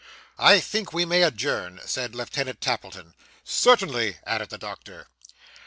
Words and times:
'I 0.39 0.61
think 0.61 0.91
we 0.93 1.05
may 1.05 1.21
adjourn,' 1.21 1.79
said 1.85 2.15
Lieutenant 2.15 2.59
Tappleton. 2.59 3.13
'Certainly,' 3.43 4.17
added 4.25 4.49
the 4.49 4.57
doctor. 4.57 5.05